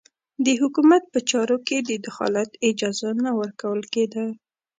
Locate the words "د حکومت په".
0.45-1.19